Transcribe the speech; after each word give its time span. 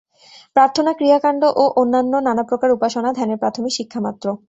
প্রার্থনা, 0.55 0.91
ক্রিয়াকাণ্ড 0.93 1.41
এবং 1.51 1.67
অন্যান্য 1.75 2.13
নানাপ্রকার 2.17 2.69
উপাসনা 2.71 3.09
ধ্যানের 3.13 3.37
প্রাথমিক 3.37 3.73
শিক্ষা 3.77 3.99
মাত্র। 3.99 4.25